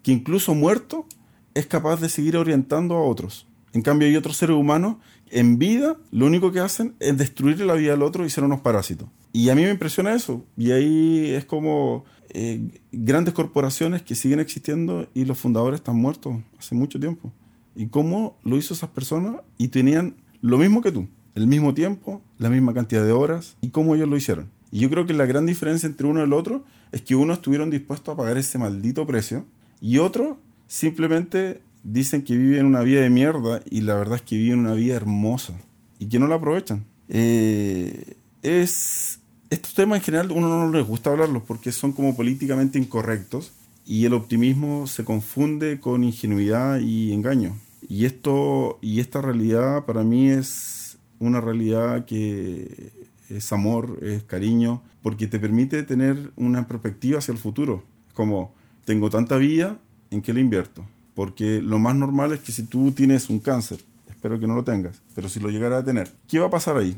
[0.03, 1.05] que incluso muerto
[1.53, 3.47] es capaz de seguir orientando a otros.
[3.73, 4.97] En cambio hay otros seres humanos
[5.31, 8.61] en vida lo único que hacen es destruir la vida del otro y ser unos
[8.61, 9.09] parásitos.
[9.33, 10.45] Y a mí me impresiona eso.
[10.55, 16.37] Y ahí es como eh, grandes corporaciones que siguen existiendo y los fundadores están muertos
[16.57, 17.33] hace mucho tiempo.
[17.75, 19.37] ¿Y cómo lo hizo esas personas?
[19.57, 23.69] Y tenían lo mismo que tú, el mismo tiempo, la misma cantidad de horas, y
[23.69, 24.49] cómo ellos lo hicieron.
[24.71, 27.33] Y yo creo que la gran diferencia entre uno y el otro es que uno
[27.33, 29.45] estuvieron dispuestos a pagar ese maldito precio
[29.79, 34.37] y otro simplemente dicen que viven una vida de mierda y la verdad es que
[34.37, 35.53] viven una vida hermosa
[35.99, 36.85] y que no la aprovechan.
[37.07, 42.79] Eh, es, estos temas en general uno no les gusta hablarlos porque son como políticamente
[42.79, 43.51] incorrectos
[43.85, 47.55] y el optimismo se confunde con ingenuidad y engaño.
[47.87, 52.91] Y, esto, y esta realidad para mí es una realidad que
[53.29, 57.83] es amor, es cariño, porque te permite tener una perspectiva hacia el futuro.
[58.13, 58.53] Como,
[58.85, 59.79] tengo tanta vida,
[60.11, 60.85] ¿en qué le invierto?
[61.13, 64.63] Porque lo más normal es que si tú tienes un cáncer, espero que no lo
[64.63, 66.95] tengas, pero si lo llegara a tener, ¿qué va a pasar ahí?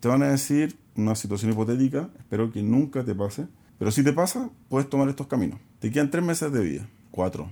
[0.00, 3.46] Te van a decir una situación hipotética, espero que nunca te pase,
[3.78, 5.58] pero si te pasa, puedes tomar estos caminos.
[5.80, 7.48] Te quedan tres meses de vida, cuatro,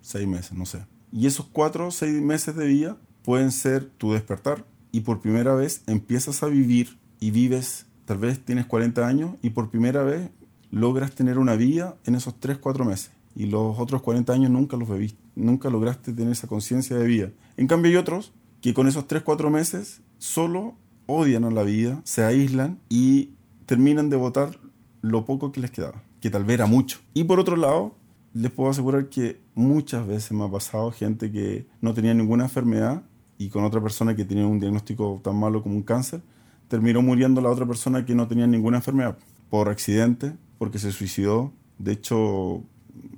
[0.00, 0.80] seis meses, no sé.
[1.12, 5.54] Y esos cuatro o seis meses de vida pueden ser tu despertar y por primera
[5.54, 10.30] vez empiezas a vivir y vives, tal vez tienes 40 años y por primera vez
[10.70, 14.76] logras tener una vida en esos tres, cuatro meses y los otros 40 años nunca
[14.76, 17.30] los bebiste, nunca lograste tener esa conciencia de vida.
[17.56, 20.74] En cambio hay otros que con esos 3, 4 meses solo
[21.06, 23.30] odian a la vida, se aíslan y
[23.66, 24.58] terminan de votar
[25.00, 26.98] lo poco que les quedaba, que tal vez era mucho.
[27.14, 27.94] Y por otro lado,
[28.32, 33.02] les puedo asegurar que muchas veces me ha pasado gente que no tenía ninguna enfermedad
[33.38, 36.20] y con otra persona que tenía un diagnóstico tan malo como un cáncer,
[36.68, 39.16] terminó muriendo la otra persona que no tenía ninguna enfermedad
[39.48, 41.52] por accidente, porque se suicidó.
[41.78, 42.62] De hecho,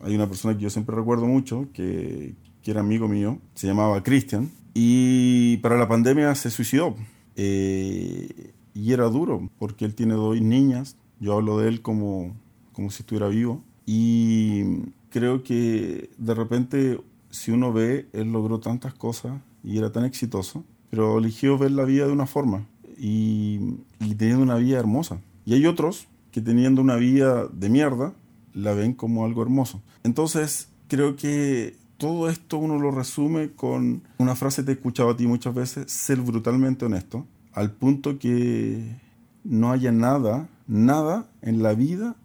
[0.01, 4.03] hay una persona que yo siempre recuerdo mucho, que, que era amigo mío, se llamaba
[4.03, 6.95] Christian, y para la pandemia se suicidó.
[7.37, 12.35] Eh, y era duro, porque él tiene dos niñas, yo hablo de él como,
[12.73, 14.65] como si estuviera vivo, y
[15.11, 20.65] creo que de repente, si uno ve, él logró tantas cosas y era tan exitoso,
[20.91, 22.67] pero eligió ver la vida de una forma
[22.99, 25.21] y, y teniendo una vida hermosa.
[25.45, 28.15] Y hay otros que teniendo una vida de mierda,
[28.55, 29.83] la ven como algo hermoso.
[30.03, 35.11] Entonces, creo que todo esto uno lo resume con una frase que te he escuchado
[35.11, 38.97] a ti muchas veces, ser brutalmente honesto, al punto que
[39.45, 42.17] no haya nada, nada en la vida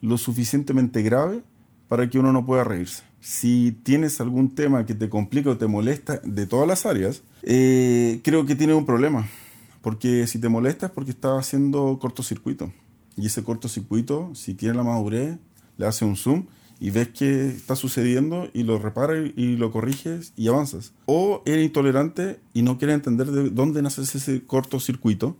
[0.00, 1.42] lo suficientemente grave
[1.88, 3.02] para que uno no pueda reírse.
[3.20, 8.20] Si tienes algún tema que te complica o te molesta de todas las áreas, eh,
[8.22, 9.28] creo que tienes un problema.
[9.80, 12.72] Porque si te molesta es porque estás haciendo cortocircuito.
[13.16, 15.38] Y ese cortocircuito, si tiene la madurez,
[15.76, 16.44] le hace un zoom
[16.80, 20.92] y ves qué está sucediendo y lo reparas y lo corriges y avanzas.
[21.06, 25.36] O eres intolerante y no quieres entender de dónde nace ese cortocircuito.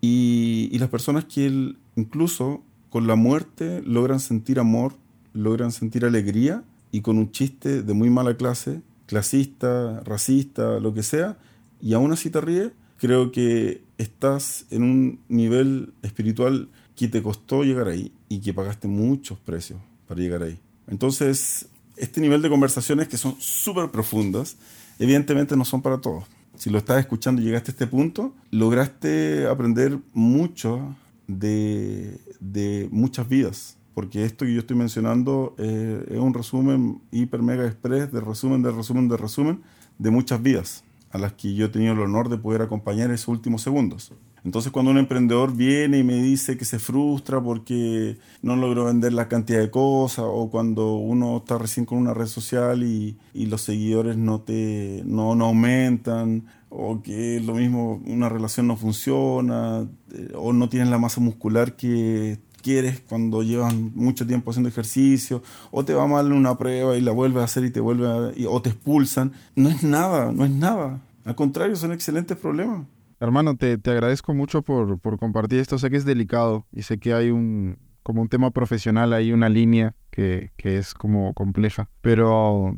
[0.00, 2.62] Y, y las personas que incluso
[2.94, 4.94] con la muerte logran sentir amor,
[5.32, 11.02] logran sentir alegría y con un chiste de muy mala clase, clasista, racista, lo que
[11.02, 11.36] sea,
[11.82, 17.64] y aún así te ríes, creo que estás en un nivel espiritual que te costó
[17.64, 20.60] llegar ahí y que pagaste muchos precios para llegar ahí.
[20.86, 24.56] Entonces, este nivel de conversaciones que son súper profundas,
[25.00, 26.22] evidentemente no son para todos.
[26.56, 30.94] si lo estás escuchando y llegaste a este punto, lograste aprender mucho
[31.26, 32.20] de,
[32.52, 33.76] de muchas vidas.
[33.94, 38.62] Porque esto que yo estoy mencionando eh, es un resumen hiper mega express de resumen,
[38.62, 39.62] de resumen, de resumen
[39.98, 43.14] de muchas vidas a las que yo he tenido el honor de poder acompañar en
[43.14, 44.12] esos últimos segundos.
[44.44, 49.14] Entonces cuando un emprendedor viene y me dice que se frustra porque no logró vender
[49.14, 53.46] la cantidad de cosas o cuando uno está recién con una red social y, y
[53.46, 59.86] los seguidores no, te, no, no aumentan o que lo mismo una relación no funciona
[60.12, 65.42] eh, o no tienes la masa muscular que quieres cuando llevas mucho tiempo haciendo ejercicio,
[65.70, 68.06] o te va mal en una prueba y la vuelves a hacer y te vuelve
[68.08, 69.32] a, o te expulsan.
[69.54, 71.02] No es nada, no es nada.
[71.26, 72.86] Al contrario, son excelentes problemas.
[73.24, 75.78] Hermano, te, te agradezco mucho por, por, compartir esto.
[75.78, 79.48] Sé que es delicado y sé que hay un, como un tema profesional, hay una
[79.48, 81.88] línea que, que es como compleja.
[82.02, 82.76] Pero,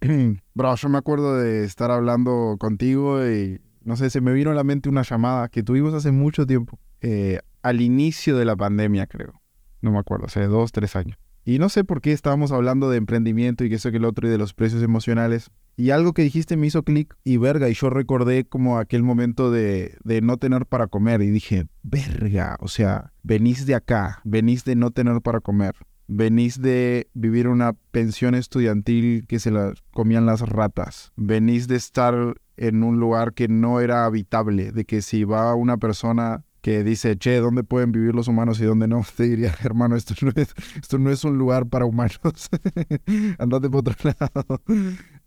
[0.54, 4.54] bro, yo me acuerdo de estar hablando contigo y, no sé, se me vino a
[4.54, 6.78] la mente una llamada que tuvimos hace mucho tiempo.
[7.00, 9.40] Eh, al inicio de la pandemia, creo.
[9.80, 11.18] No me acuerdo, hace dos, tres años.
[11.48, 14.26] Y no sé por qué estábamos hablando de emprendimiento y que eso que el otro
[14.26, 15.48] y de los precios emocionales.
[15.76, 17.68] Y algo que dijiste me hizo clic y verga.
[17.68, 21.22] Y yo recordé como aquel momento de, de, no tener para comer.
[21.22, 22.56] Y dije, verga.
[22.60, 25.76] O sea, venís de acá, venís de no tener para comer.
[26.08, 31.12] Venís de vivir una pensión estudiantil que se la comían las ratas.
[31.14, 34.72] Venís de estar en un lugar que no era habitable.
[34.72, 38.64] De que si va una persona que dice, che, ¿dónde pueden vivir los humanos y
[38.64, 39.04] dónde no?
[39.16, 42.18] Te diría, hermano, esto no es, esto no es un lugar para humanos.
[43.38, 44.62] Andate por otro lado.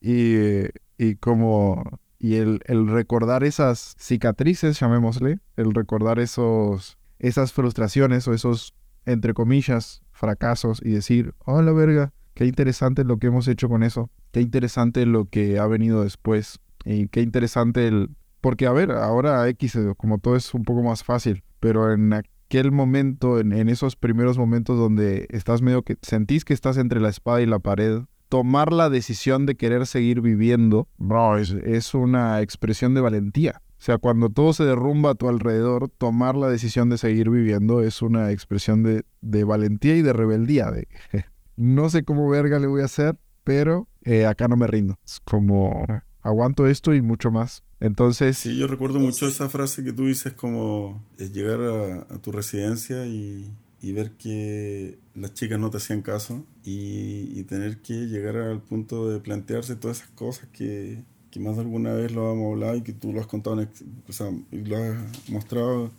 [0.01, 0.65] Y,
[0.97, 1.81] y como...
[2.19, 8.75] Y el, el recordar esas cicatrices, llamémosle, el recordar esos, esas frustraciones o esos,
[9.05, 13.83] entre comillas, fracasos y decir, oh, la verga, qué interesante lo que hemos hecho con
[13.83, 18.09] eso, qué interesante lo que ha venido después y qué interesante el,
[18.41, 22.13] porque, a ver, ahora X, eh, como todo es un poco más fácil, pero en
[22.13, 27.09] aquel momento, en, esos primeros momentos donde estás medio que sentís que estás entre la
[27.09, 32.93] espada y la pared, tomar la decisión de querer seguir viviendo, bro, es, una expresión
[32.93, 33.61] de valentía.
[33.79, 37.81] O sea, cuando todo se derrumba a tu alrededor, tomar la decisión de seguir viviendo
[37.81, 40.71] es una expresión de, de valentía y de rebeldía.
[41.61, 44.97] No sé cómo verga le voy a hacer, pero eh, acá no me rindo.
[45.05, 45.85] Es como
[46.21, 47.63] aguanto esto y mucho más.
[47.79, 48.37] Entonces...
[48.37, 53.05] Sí, yo recuerdo mucho esa frase que tú dices como es llegar a, tu residencia
[53.05, 53.51] y,
[53.81, 59.19] ver que las chicas no te hacían caso y, tener que llegar al punto de
[59.19, 61.01] plantearse todas esas cosas que,
[61.39, 63.65] más de alguna vez lo hemos hablado y que tú lo has contado,
[64.07, 65.89] o sea, y lo has mostrado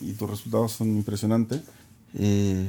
[0.00, 1.62] y tus resultados son impresionantes.
[2.14, 2.66] Eh,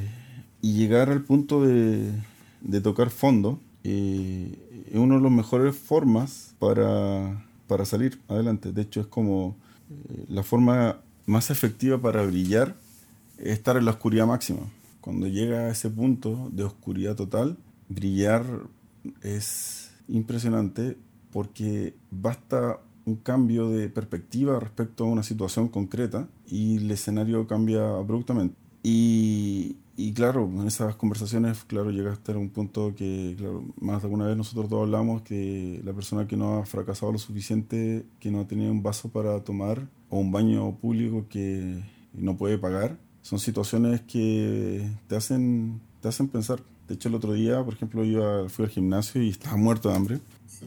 [0.60, 2.12] y llegar al punto de,
[2.60, 8.72] de tocar fondo es una de las mejores formas para para salir adelante.
[8.72, 9.56] De hecho, es como
[9.90, 12.74] eh, la forma más efectiva para brillar
[13.38, 14.62] es estar en la oscuridad máxima.
[15.00, 17.56] Cuando llega a ese punto de oscuridad total,
[17.88, 18.44] brillar
[19.22, 20.96] es impresionante
[21.32, 27.88] porque basta un cambio de perspectiva respecto a una situación concreta y el escenario cambia
[27.88, 28.56] abruptamente.
[28.82, 34.06] Y, y claro, en esas conversaciones, claro, llega a un punto que, claro, más de
[34.06, 38.30] alguna vez nosotros todos hablamos que la persona que no ha fracasado lo suficiente, que
[38.30, 41.82] no ha tenido un vaso para tomar o un baño público que
[42.14, 46.62] no puede pagar, son situaciones que te hacen, te hacen pensar.
[46.88, 49.96] De hecho, el otro día, por ejemplo, yo fui al gimnasio y estaba muerto de
[49.96, 50.20] hambre.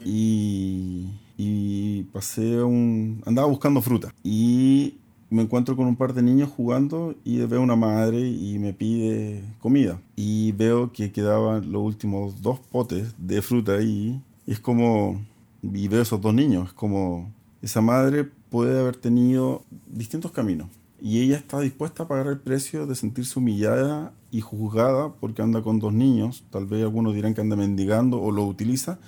[0.06, 3.22] Y, y pasé un...
[3.26, 4.14] andaba buscando fruta.
[4.24, 5.00] Y
[5.34, 9.44] me encuentro con un par de niños jugando y veo una madre y me pide
[9.60, 10.00] comida.
[10.16, 14.22] Y veo que quedaban los últimos dos potes de fruta ahí.
[14.46, 15.22] Y es como,
[15.62, 20.68] y veo esos dos niños, es como, esa madre puede haber tenido distintos caminos.
[21.02, 25.62] Y ella está dispuesta a pagar el precio de sentirse humillada y juzgada porque anda
[25.62, 26.44] con dos niños.
[26.50, 29.00] Tal vez algunos dirán que anda mendigando o lo utiliza.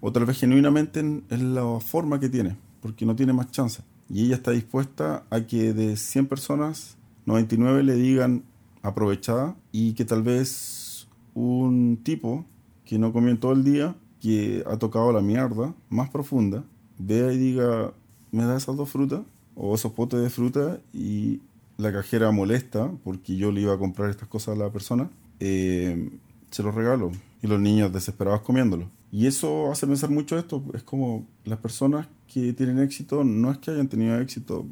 [0.00, 4.26] O tal vez genuinamente es la forma que tiene, porque no tiene más chance y
[4.26, 8.44] ella está dispuesta a que de 100 personas, 99 le digan
[8.82, 12.44] aprovechada y que tal vez un tipo
[12.84, 16.62] que no comió todo el día, que ha tocado la mierda más profunda,
[16.98, 17.94] vea y diga,
[18.32, 19.22] me da esas dos frutas
[19.56, 21.40] o esos potes de fruta y
[21.78, 26.10] la cajera molesta porque yo le iba a comprar estas cosas a la persona, eh,
[26.50, 28.90] se los regalo y los niños desesperados comiéndolo.
[29.12, 33.58] Y eso hace pensar mucho esto, es como las personas que tienen éxito no es
[33.58, 34.66] que hayan tenido éxito,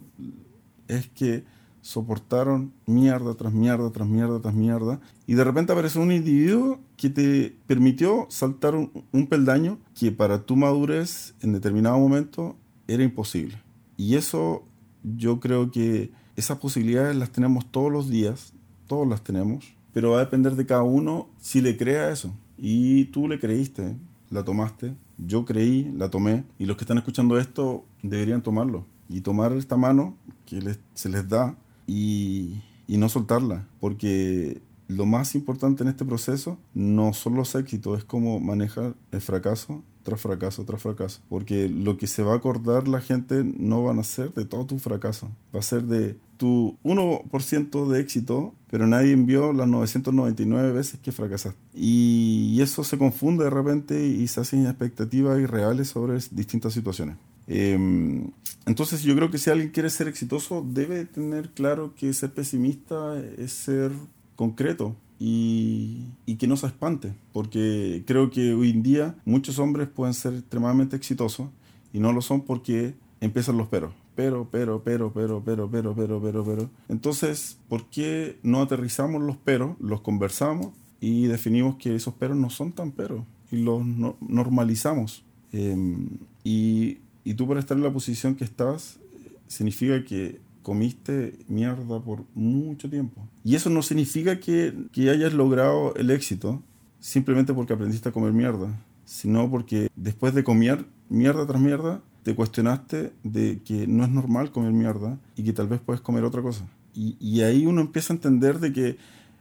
[0.88, 1.44] es que
[1.82, 7.10] soportaron mierda tras mierda tras mierda tras mierda y de repente aparece un individuo que
[7.10, 12.56] te permitió saltar un, peldaño que para tu madurez en determinado momento
[12.88, 13.62] era imposible.
[13.96, 14.64] Y eso
[15.02, 18.52] yo creo que esas posibilidades las tenemos todos los días,
[18.86, 22.34] todos las tenemos, pero va a depender de cada uno si le crea eso.
[22.58, 23.96] Y tú le creíste,
[24.30, 29.20] la tomaste, yo creí, la tomé, y los que están escuchando esto deberían tomarlo y
[29.20, 30.16] tomar esta mano
[30.46, 36.58] que se les da y, y no soltarla, porque lo más importante en este proceso
[36.74, 41.20] no son los éxitos, es cómo manejar el fracaso tras fracaso tras fracaso.
[41.28, 44.66] Porque lo que se va a acordar la gente no van a ser de todo
[44.66, 50.72] tu fracaso, va a ser de tu 1% de éxito, pero nadie envió las 999
[50.72, 51.60] veces que fracasaste.
[51.74, 57.16] Y eso se confunde de repente y se hacen expectativas irreales sobre distintas situaciones.
[57.46, 58.30] Em,
[58.64, 63.20] entonces yo creo que si alguien quiere ser exitoso debe tener claro que ser pesimista
[63.36, 63.92] es ser
[64.34, 66.06] concreto y,
[66.38, 70.96] que no se espante, porque creo que hoy en día muchos hombres pueden ser extremadamente
[70.96, 71.48] exitosos
[71.92, 73.92] y no lo son porque empiezan los peros.
[74.20, 76.70] Pero, pero, pero, pero, pero, pero, pero, pero, pero.
[76.90, 82.50] Entonces, ¿por qué no aterrizamos los peros, los conversamos y definimos que esos peros no
[82.50, 83.82] son tan peros y los
[84.20, 85.24] normalizamos?
[85.52, 89.00] Em, y, y tú para estar en la posición que estás,
[89.46, 93.26] significa que comiste mierda por mucho tiempo.
[93.42, 96.62] Y eso no significa que, que hayas logrado el éxito
[96.98, 102.34] simplemente porque aprendiste a comer mierda, sino porque después de comer mierda tras mierda, te
[102.34, 106.42] cuestionaste de que no es normal comer mierda y que tal vez puedes comer otra
[106.42, 106.64] cosa.
[106.94, 108.96] Y, y ahí uno empieza a entender de que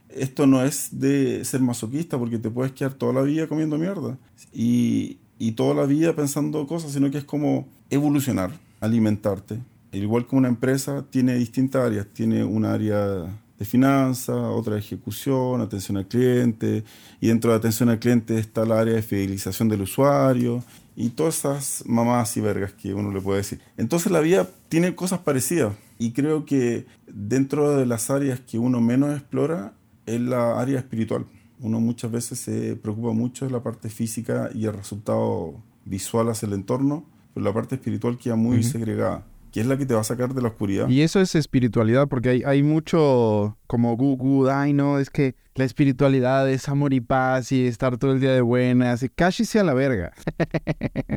[0.10, 4.18] esto no es de ser masoquista porque te puedes quedar toda la vida comiendo mierda
[4.54, 9.60] y, y toda la vida pensando cosas, sino que es como evolucionar, alimentarte,
[9.92, 12.08] igual que una empresa, tiene distintas áreas.
[12.14, 13.26] Tiene un área
[13.58, 16.84] de finanzas, otra de ejecución, atención al cliente,
[17.20, 20.64] y dentro de atención al cliente está el área de fidelización del usuario,
[21.00, 23.62] y todas esas mamás y vergas que uno le puede decir.
[23.78, 28.82] Entonces la vida tiene cosas parecidas, y creo que dentro de las áreas que uno
[28.82, 29.74] menos explora
[30.06, 31.26] es la área espiritual.
[31.62, 36.48] Uno muchas veces se preocupa mucho de la parte física y el resultado visual hacia
[36.48, 40.02] el entorno, pero la parte espiritual queda muy segregada que es la que te va
[40.02, 40.88] a sacar de la oscuridad.
[40.90, 45.66] Y eso es espiritualidad, porque hay, hay mucho como gu, ay no, es que la
[45.66, 49.64] espiritualidad es amor y paz y estar todo el día de buenas, y casi sea
[49.64, 50.14] la verga.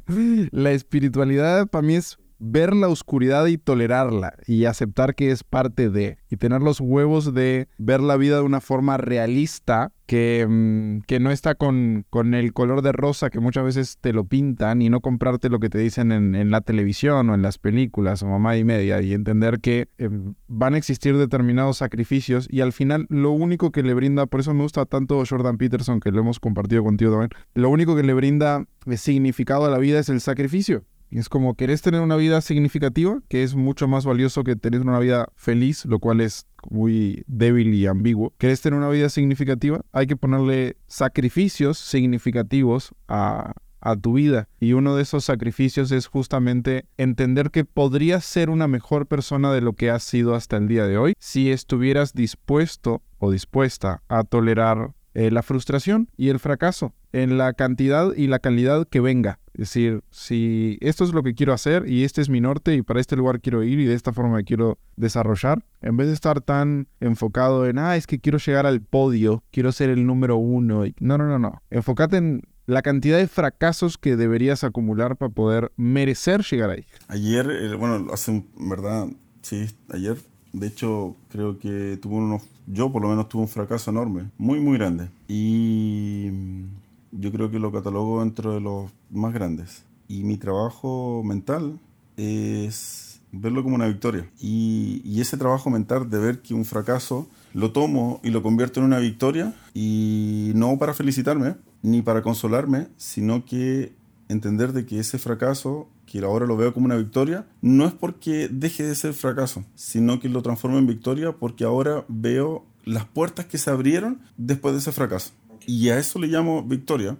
[0.51, 5.91] la espiritualidad para mí es ver la oscuridad y tolerarla y aceptar que es parte
[5.91, 11.03] de y tener los huevos de ver la vida de una forma realista que, mm,
[11.07, 14.83] que no está con, con, el color de rosa que muchas veces te lo pintan
[14.83, 18.25] y no comprarte lo que te dicen en, en la televisión o en las películas
[18.25, 22.73] o mamá y media y entender que em, van a existir determinados sacrificios y al
[22.73, 26.21] final lo único que le brinda, por eso me gusta tanto Jordan Peterson que lo
[26.21, 28.65] hemos compartido contigo también, lo único que le brinda
[28.97, 30.85] significado a la vida es el sacrificio.
[31.13, 33.21] Y es como, ¿querés tener una vida significativa?
[33.29, 37.75] Que es mucho más valioso que tener una vida feliz, lo cual es muy débil
[37.75, 38.33] y ambiguo.
[38.39, 39.83] ¿Querés tener una vida significativa?
[39.93, 44.49] Hay que ponerle sacrificios significativos a, a tu vida.
[44.59, 49.61] Y uno de esos sacrificios es justamente entender que podrías ser una mejor persona de
[49.61, 54.25] lo que has sido hasta el día de hoy si estuvieras dispuesto o dispuesta a
[54.25, 59.41] tolerar eh, la frustración y el fracaso en la cantidad y la calidad que venga.
[59.55, 62.83] Es decir, si esto es lo que quiero hacer y este es mi norte y
[62.83, 66.15] para este lugar quiero ir y de esta forma me quiero desarrollar, en vez de
[66.15, 70.37] estar tan enfocado en, ah, es que quiero llegar al podio, quiero ser el número
[70.37, 70.85] uno.
[71.01, 71.63] No, no, no, no.
[71.71, 76.87] Enfócate en la cantidad de fracasos que deberías acumular para poder merecer llegar ahí.
[77.09, 79.09] Ayer, eh, bueno, hace, ¿verdad?
[79.43, 80.17] Sí, ayer
[80.53, 84.61] de hecho, creo que tuvo unos, yo por lo menos tuve un fracaso enorme, muy,
[84.61, 85.09] muy grande.
[85.27, 86.31] Y
[87.13, 89.85] yo creo que lo catalogo dentro de los más grandes.
[90.09, 91.79] Y mi trabajo mental
[92.17, 94.29] es verlo como una victoria.
[94.41, 98.81] Y, y, ese trabajo mental de ver que un fracaso lo tomo y lo convierto
[98.81, 103.95] en una victoria, y no para felicitarme, ni para consolarme, sino que
[104.29, 108.49] entender de que ese fracaso que ahora lo veo como una victoria, no es porque
[108.51, 113.47] deje de ser fracaso, sino que lo transformo en victoria porque ahora veo las puertas
[113.47, 115.33] que se abrieron después de ese fracaso.
[115.67, 117.19] Y a eso le llamo victoria,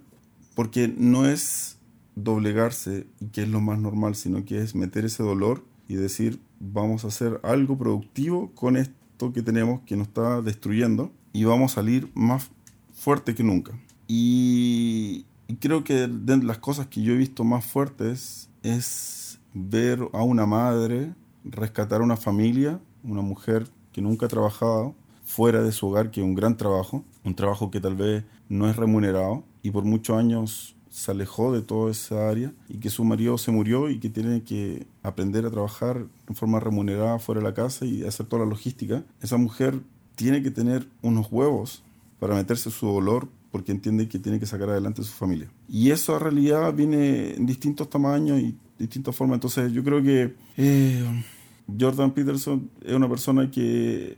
[0.55, 1.77] porque no es
[2.15, 7.03] doblegarse, que es lo más normal, sino que es meter ese dolor y decir, vamos
[7.03, 11.75] a hacer algo productivo con esto que tenemos que nos está destruyendo y vamos a
[11.75, 12.49] salir más
[12.93, 13.73] fuerte que nunca.
[14.07, 15.25] Y,
[15.59, 20.45] creo que de las cosas que yo he visto más fuertes es ver a una
[20.45, 21.13] madre
[21.43, 26.21] rescatar a una familia, una mujer que nunca ha trabajado fuera de su hogar, que
[26.21, 30.17] es un gran trabajo, un trabajo que tal vez no es remunerado y por muchos
[30.17, 34.09] años se alejó de toda esa área y que su marido se murió y que
[34.09, 38.43] tiene que aprender a trabajar en forma remunerada fuera de la casa y hacer toda
[38.43, 39.79] la logística, esa mujer
[40.15, 41.83] tiene que tener unos huevos
[42.19, 45.49] para meterse su dolor porque entiende que tiene que sacar adelante a su familia.
[45.67, 49.37] Y eso en realidad viene en distintos tamaños y distintas formas.
[49.37, 51.23] Entonces yo creo que eh,
[51.79, 54.17] Jordan Peterson es una persona que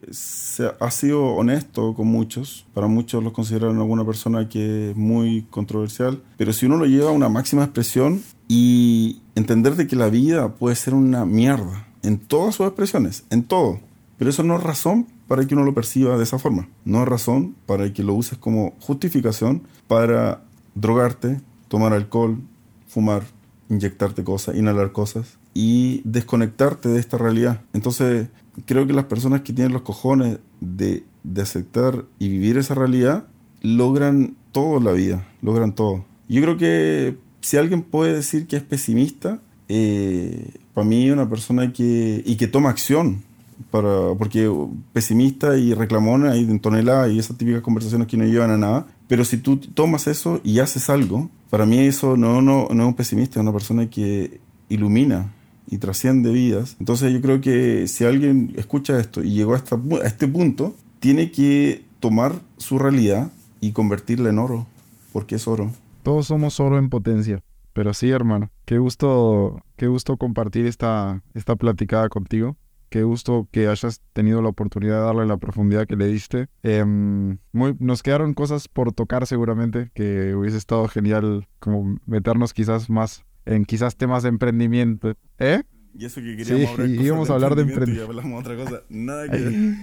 [0.79, 2.65] ha sido honesto con muchos.
[2.73, 6.21] Para muchos lo consideran alguna persona que es muy controversial.
[6.37, 10.55] Pero si uno lo lleva a una máxima expresión y entender de que la vida
[10.55, 13.79] puede ser una mierda en todas sus expresiones, en todo.
[14.17, 16.67] Pero eso no es razón para que uno lo perciba de esa forma.
[16.83, 20.41] No es razón para que lo uses como justificación para
[20.73, 22.39] drogarte, tomar alcohol,
[22.87, 23.23] fumar,
[23.69, 27.61] inyectarte cosas, inhalar cosas y desconectarte de esta realidad.
[27.73, 28.27] Entonces,
[28.65, 31.03] creo que las personas que tienen los cojones de,
[31.41, 33.25] aceptar y vivir esa realidad
[33.61, 36.05] logran todo la vida, logran todo.
[36.27, 39.39] Yo creo que si alguien puede decir que es pesimista,
[39.69, 43.23] eh, para mí una persona que y que toma acción
[43.71, 44.51] para porque
[44.93, 49.23] pesimista y reclamona en tonelada y esas típicas conversaciones que no llevan a nada pero
[49.25, 52.93] si tú tomas eso y haces algo para mí eso no no, no es un
[52.93, 54.39] pesimista es una persona que
[54.69, 55.31] ilumina
[55.67, 56.75] y trasciende vidas.
[56.79, 59.63] Entonces yo creo que si alguien escucha esto y llegó a,
[60.03, 64.67] a este punto, tiene que tomar su realidad y convertirla en oro,
[65.11, 65.71] porque es oro.
[66.03, 67.41] Todos somos oro en potencia.
[67.75, 72.55] Pero sí, hermano, qué gusto, qué gusto compartir esta, esta platicada contigo.
[72.87, 76.47] Qué gusto que hayas tenido la oportunidad de darle la profundidad que le diste.
[76.63, 82.89] Em, muy, nos quedaron cosas por tocar seguramente, que hubiese estado genial como meternos quizás
[82.89, 85.13] más en quizás temas de emprendimiento.
[85.39, 85.63] ¿Eh?
[85.97, 88.03] Y eso que queríamos hablar, íbamos a hablar de emprendimiento.
[88.03, 88.81] Y hablamos otra cosa.
[88.89, 89.75] Nada que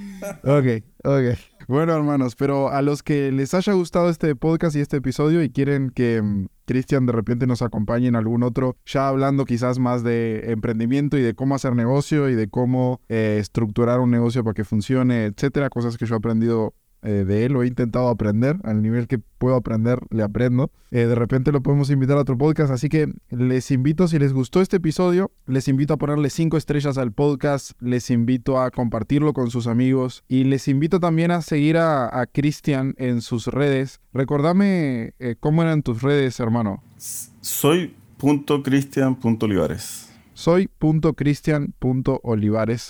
[0.43, 1.39] Ok, ok.
[1.69, 5.51] Bueno, hermanos, pero a los que les haya gustado este podcast y este episodio y
[5.51, 10.03] quieren que mm, Cristian de repente nos acompañe en algún otro, ya hablando quizás más
[10.03, 14.55] de emprendimiento y de cómo hacer negocio y de cómo eh, estructurar un negocio para
[14.55, 18.57] que funcione, etcétera, cosas que yo he aprendido eh, de él, lo he intentado aprender,
[18.65, 20.71] al nivel que puedo aprender, le aprendo.
[20.91, 24.33] Eh, de repente lo podemos invitar a otro podcast, así que les invito, si les
[24.33, 29.33] gustó este episodio, les invito a ponerle cinco estrellas al podcast, les invito a compartirlo
[29.33, 34.01] con sus amigos y les invito también a seguir a, Cristian en sus redes.
[34.13, 36.83] Recordame eh, cómo eran tus redes, hermano.
[36.97, 39.43] Soy Olivares.
[39.43, 40.12] Soy Olivares,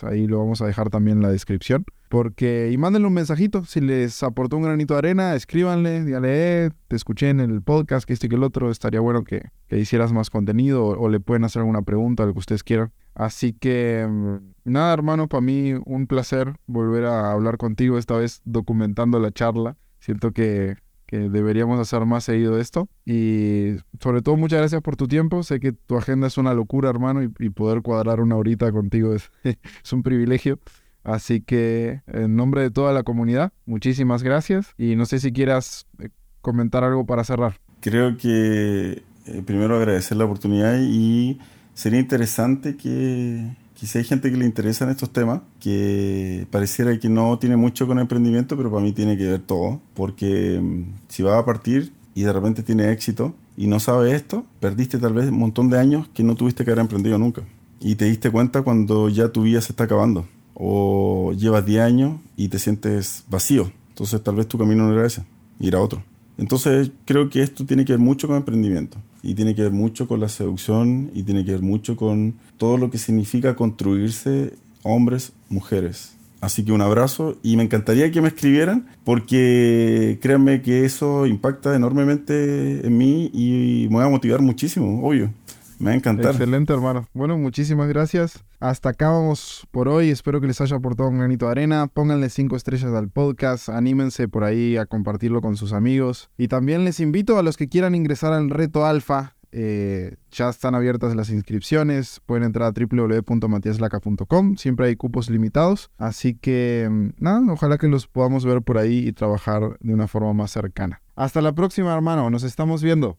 [0.04, 1.84] ahí lo vamos a dejar también en la descripción.
[2.08, 6.70] Porque, y mándenle un mensajito, si les aportó un granito de arena, escríbanle, díganle, eh,
[6.88, 10.12] te escuché en el podcast, que este y que el otro, estaría bueno que, hicieras
[10.12, 12.92] más contenido o, le pueden hacer alguna pregunta, lo que ustedes quieran.
[13.14, 18.42] Así que, mm, nada, hermano, para mí un placer volver a hablar contigo, esta vez
[18.44, 19.76] documentando la charla.
[19.98, 20.76] Siento que,
[21.18, 22.88] deberíamos hacer más seguido esto.
[23.04, 25.42] Y sobre todo, muchas gracias por tu tiempo.
[25.42, 29.30] Sé que tu agenda es una locura, hermano, y, poder cuadrar una horita contigo es,
[29.44, 30.58] es un privilegio.
[31.04, 35.86] Así que en nombre de toda la comunidad, muchísimas gracias y no sé si quieras
[35.98, 36.10] eh,
[36.40, 37.58] comentar algo para cerrar.
[37.80, 41.40] Creo que eh, primero agradecer la oportunidad y
[41.74, 46.96] sería interesante que, que, si hay gente que le interesa en estos temas, que pareciera
[47.00, 50.84] que no tiene mucho con emprendimiento, pero para mí tiene que ver todo, porque mm,
[51.08, 55.14] si va a partir y de repente tiene éxito y no sabe esto, perdiste tal
[55.14, 57.42] vez un montón de años que no tuviste que haber emprendido nunca.
[57.80, 62.20] Y te diste cuenta cuando ya tu vida se está acabando o llevas 10 años
[62.36, 63.72] y te sientes vacío.
[63.88, 65.24] Entonces tal vez tu camino no era ese,
[65.58, 66.04] ir a otro.
[66.38, 70.08] Entonces creo que esto tiene que ver mucho con emprendimiento y tiene que ver mucho
[70.08, 75.32] con la seducción y tiene que ver mucho con todo lo que significa construirse hombres,
[75.48, 76.14] mujeres.
[76.40, 81.76] Así que un abrazo y me encantaría que me escribieran porque créanme que eso impacta
[81.76, 85.32] enormemente en mí y me va a motivar muchísimo, obvio.
[85.78, 86.30] Me va.
[86.30, 87.08] Excelente, hermano.
[87.12, 88.44] Bueno, muchísimas gracias.
[88.60, 90.10] Hasta acá vamos por hoy.
[90.10, 91.88] Espero que les haya aportado un granito de arena.
[91.88, 93.68] Pónganle cinco estrellas al podcast.
[93.68, 96.30] Anímense por ahí a compartirlo con sus amigos.
[96.38, 99.36] Y también les invito a los que quieran ingresar al reto alfa.
[99.54, 102.20] Eh, ya están abiertas las inscripciones.
[102.24, 104.56] Pueden entrar a www.matiaslaca.com.
[104.56, 105.90] Siempre hay cupos limitados.
[105.98, 110.08] Así que, mm, nada, ojalá que los podamos ver por ahí y trabajar de una
[110.08, 111.02] forma más cercana.
[111.14, 112.30] Hasta la próxima, hermano.
[112.30, 113.18] Nos estamos viendo.